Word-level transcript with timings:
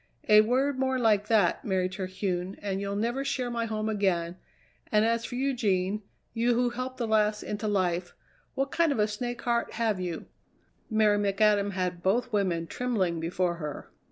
A 0.27 0.41
word 0.41 0.79
more 0.79 0.97
like 0.97 1.27
that, 1.27 1.63
Mary 1.63 1.87
Terhune, 1.87 2.57
and 2.59 2.81
you'll 2.81 2.95
never 2.95 3.23
share 3.23 3.51
my 3.51 3.65
home 3.65 3.87
again, 3.87 4.35
and 4.91 5.05
as 5.05 5.25
for 5.25 5.35
you, 5.35 5.53
Jean, 5.53 6.01
you 6.33 6.55
who 6.55 6.71
helped 6.71 6.97
the 6.97 7.05
lass 7.05 7.43
into 7.43 7.67
life, 7.67 8.15
what 8.55 8.71
kind 8.71 8.91
of 8.91 8.97
a 8.97 9.07
snake 9.07 9.43
heart 9.43 9.73
have 9.73 9.99
you?" 9.99 10.25
Mary 10.89 11.19
McAdam 11.19 11.73
had 11.73 12.01
both 12.01 12.33
women 12.33 12.65
trembling 12.65 13.19
before 13.19 13.57
her. 13.57 13.91